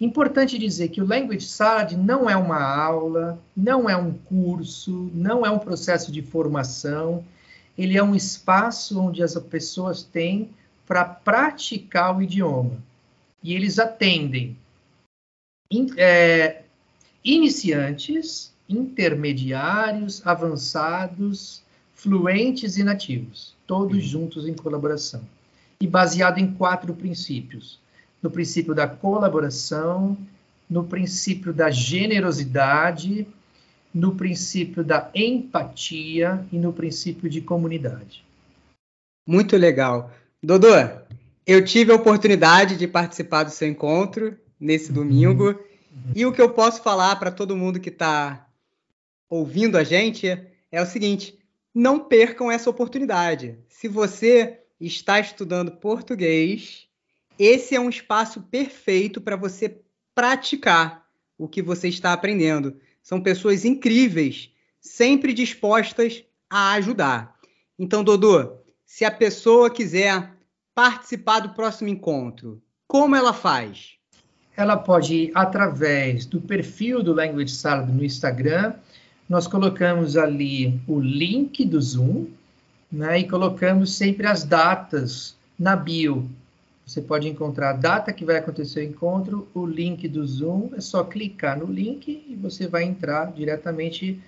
Importante 0.00 0.58
dizer 0.58 0.88
que 0.88 1.00
o 1.00 1.06
Language 1.06 1.46
Salad 1.46 1.92
não 1.92 2.28
é 2.28 2.36
uma 2.36 2.62
aula, 2.62 3.38
não 3.56 3.88
é 3.88 3.96
um 3.96 4.12
curso, 4.12 5.10
não 5.14 5.44
é 5.44 5.50
um 5.50 5.58
processo 5.58 6.12
de 6.12 6.20
formação, 6.20 7.24
ele 7.76 7.96
é 7.96 8.02
um 8.02 8.14
espaço 8.14 9.00
onde 9.00 9.22
as 9.22 9.34
pessoas 9.34 10.02
têm 10.02 10.50
para 10.86 11.04
praticar 11.04 12.16
o 12.16 12.22
idioma. 12.22 12.78
E 13.42 13.54
eles 13.54 13.78
atendem 13.78 14.56
in, 15.70 15.88
é, 15.96 16.62
iniciantes, 17.24 18.52
intermediários, 18.68 20.26
avançados, 20.26 21.62
fluentes 21.94 22.76
e 22.76 22.84
nativos, 22.84 23.54
todos 23.66 24.04
juntos 24.04 24.46
em 24.46 24.54
colaboração. 24.54 25.22
E 25.80 25.86
baseado 25.86 26.38
em 26.38 26.52
quatro 26.52 26.94
princípios: 26.94 27.78
no 28.22 28.30
princípio 28.30 28.74
da 28.74 28.88
colaboração, 28.88 30.16
no 30.68 30.84
princípio 30.84 31.52
da 31.52 31.70
generosidade, 31.70 33.26
no 33.96 34.14
princípio 34.14 34.84
da 34.84 35.10
empatia 35.14 36.46
e 36.52 36.58
no 36.58 36.70
princípio 36.70 37.30
de 37.30 37.40
comunidade. 37.40 38.22
Muito 39.26 39.56
legal. 39.56 40.12
Dodô, 40.42 40.68
eu 41.46 41.64
tive 41.64 41.92
a 41.92 41.94
oportunidade 41.94 42.76
de 42.76 42.86
participar 42.86 43.44
do 43.44 43.50
seu 43.50 43.66
encontro 43.66 44.36
nesse 44.60 44.92
domingo. 44.92 45.48
Uhum. 45.48 46.12
E 46.14 46.26
o 46.26 46.32
que 46.32 46.42
eu 46.42 46.50
posso 46.50 46.82
falar 46.82 47.16
para 47.16 47.30
todo 47.30 47.56
mundo 47.56 47.80
que 47.80 47.88
está 47.88 48.46
ouvindo 49.30 49.78
a 49.78 49.82
gente 49.82 50.28
é 50.70 50.82
o 50.82 50.86
seguinte: 50.86 51.38
não 51.74 51.98
percam 51.98 52.50
essa 52.50 52.68
oportunidade. 52.68 53.58
Se 53.66 53.88
você 53.88 54.60
está 54.78 55.18
estudando 55.18 55.72
português, 55.72 56.86
esse 57.38 57.74
é 57.74 57.80
um 57.80 57.88
espaço 57.88 58.42
perfeito 58.42 59.22
para 59.22 59.36
você 59.36 59.80
praticar 60.14 61.06
o 61.38 61.48
que 61.48 61.62
você 61.62 61.88
está 61.88 62.12
aprendendo. 62.12 62.76
São 63.06 63.20
pessoas 63.20 63.64
incríveis, 63.64 64.50
sempre 64.80 65.32
dispostas 65.32 66.24
a 66.50 66.72
ajudar. 66.72 67.36
Então, 67.78 68.02
Dodô, 68.02 68.56
se 68.84 69.04
a 69.04 69.12
pessoa 69.12 69.70
quiser 69.70 70.32
participar 70.74 71.38
do 71.38 71.50
próximo 71.50 71.88
encontro, 71.88 72.60
como 72.84 73.14
ela 73.14 73.32
faz? 73.32 73.92
Ela 74.56 74.76
pode 74.76 75.14
ir 75.14 75.32
através 75.36 76.26
do 76.26 76.40
perfil 76.40 77.00
do 77.00 77.14
Language 77.14 77.52
Salad 77.52 77.92
no 77.92 78.04
Instagram. 78.04 78.74
Nós 79.28 79.46
colocamos 79.46 80.16
ali 80.16 80.80
o 80.88 80.98
link 80.98 81.64
do 81.64 81.80
Zoom, 81.80 82.26
né? 82.90 83.20
E 83.20 83.28
colocamos 83.28 83.94
sempre 83.94 84.26
as 84.26 84.42
datas 84.42 85.36
na 85.56 85.76
bio 85.76 86.28
você 86.86 87.02
pode 87.02 87.28
encontrar 87.28 87.70
a 87.70 87.72
data 87.72 88.12
que 88.12 88.24
vai 88.24 88.36
acontecer 88.36 88.78
o 88.78 88.84
encontro, 88.84 89.48
o 89.52 89.66
link 89.66 90.06
do 90.06 90.24
Zoom, 90.24 90.70
é 90.76 90.80
só 90.80 91.02
clicar 91.02 91.58
no 91.58 91.66
link 91.66 92.24
e 92.28 92.36
você 92.36 92.68
vai 92.68 92.84
entrar 92.84 93.32
diretamente 93.32 94.22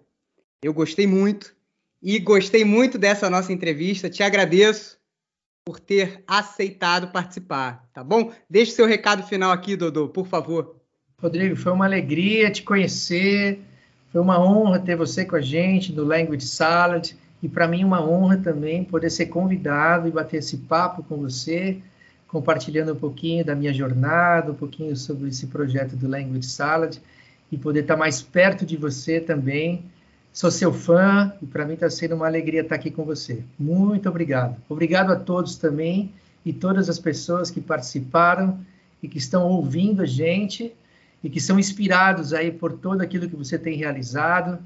Eu 0.61 0.75
gostei 0.75 1.07
muito 1.07 1.55
e 2.03 2.19
gostei 2.19 2.65
muito 2.65 2.99
dessa 2.99 3.31
nossa 3.31 3.53
entrevista. 3.53 4.11
Te 4.11 4.25
agradeço 4.25 4.99
por 5.67 5.81
ter 5.81 6.23
aceitado 6.29 7.09
participar, 7.09 7.85
tá 7.93 8.05
bom? 8.05 8.31
Deixe 8.49 8.71
seu 8.71 8.87
recado 8.87 9.25
final 9.25 9.51
aqui, 9.51 9.75
Dodô, 9.77 10.09
por 10.09 10.25
favor. 10.29 10.77
Rodrigo, 11.21 11.57
foi 11.57 11.73
uma 11.73 11.85
alegria 11.85 12.53
te 12.53 12.63
conhecer, 12.63 13.61
foi 14.13 14.21
uma 14.21 14.41
honra 14.41 14.79
ter 14.79 14.95
você 14.95 15.25
com 15.25 15.35
a 15.35 15.41
gente 15.41 15.93
no 15.93 16.05
Language 16.05 16.47
Salad 16.47 17.11
e 17.43 17.49
para 17.49 17.67
mim 17.67 17.83
uma 17.83 18.01
honra 18.01 18.37
também 18.37 18.85
poder 18.85 19.11
ser 19.11 19.27
convidado 19.27 20.07
e 20.07 20.13
bater 20.13 20.37
esse 20.37 20.59
papo 20.59 21.03
com 21.03 21.17
você, 21.17 21.79
compartilhando 22.29 22.93
um 22.93 22.97
pouquinho 22.97 23.45
da 23.45 23.57
minha 23.57 23.75
jornada, 23.75 24.53
um 24.53 24.57
pouquinho 24.57 24.95
sobre 24.95 25.31
esse 25.31 25.49
projeto 25.49 25.97
do 25.97 26.07
Language 26.07 26.47
Salad 26.47 26.97
e 27.51 27.59
poder 27.59 27.81
estar 27.81 27.97
mais 27.97 28.23
perto 28.23 28.65
de 28.65 28.77
você 28.77 29.21
também 29.21 29.85
Sou 30.37 30.51
seu 30.51 30.71
fã 30.71 31.33
e 31.41 31.47
para 31.47 31.65
mim 31.65 31.73
está 31.73 31.89
sendo 31.89 32.15
uma 32.15 32.27
alegria 32.27 32.61
estar 32.61 32.75
aqui 32.75 32.91
com 32.91 33.07
você. 33.07 33.43
Muito 33.59 34.07
obrigado. 34.07 34.63
Obrigado 34.69 35.11
a 35.11 35.17
todos 35.17 35.57
também 35.57 36.13
e 36.45 36.53
todas 36.53 36.91
as 36.91 36.99
pessoas 36.99 37.51
que 37.51 37.59
participaram 37.59 38.61
e 39.03 39.09
que 39.09 39.17
estão 39.17 39.49
ouvindo 39.49 40.03
a 40.03 40.05
gente 40.05 40.75
e 41.25 41.31
que 41.31 41.41
são 41.41 41.59
inspirados 41.59 42.35
aí 42.35 42.53
por 42.53 42.75
tudo 42.75 43.01
aquilo 43.01 43.31
que 43.31 43.35
você 43.35 43.59
tem 43.59 43.79
realizado 43.79 44.59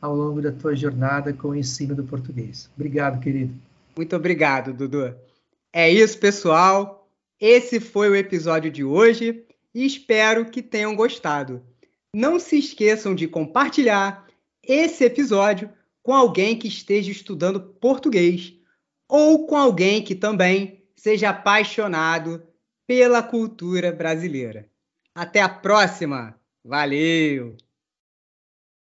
ao 0.00 0.14
longo 0.14 0.40
da 0.40 0.52
tua 0.52 0.76
jornada 0.76 1.32
com 1.32 1.48
o 1.48 1.56
ensino 1.56 1.92
do 1.92 2.04
português. 2.04 2.70
Obrigado, 2.76 3.18
querido. 3.18 3.52
Muito 3.96 4.14
obrigado, 4.14 4.72
Dudu. 4.72 5.12
É 5.72 5.90
isso, 5.90 6.20
pessoal. 6.20 7.10
Esse 7.40 7.80
foi 7.80 8.08
o 8.08 8.14
episódio 8.14 8.70
de 8.70 8.84
hoje 8.84 9.42
e 9.74 9.84
espero 9.84 10.44
que 10.44 10.62
tenham 10.62 10.94
gostado. 10.94 11.60
Não 12.14 12.38
se 12.38 12.60
esqueçam 12.60 13.12
de 13.12 13.26
compartilhar 13.26 14.25
esse 14.66 15.04
episódio 15.04 15.70
com 16.02 16.14
alguém 16.14 16.58
que 16.58 16.68
esteja 16.68 17.10
estudando 17.10 17.60
português 17.60 18.54
ou 19.08 19.46
com 19.46 19.56
alguém 19.56 20.02
que 20.02 20.14
também 20.14 20.84
seja 20.94 21.30
apaixonado 21.30 22.46
pela 22.86 23.22
cultura 23.22 23.92
brasileira. 23.92 24.68
Até 25.14 25.40
a 25.40 25.48
próxima! 25.48 26.38
Valeu! 26.64 27.56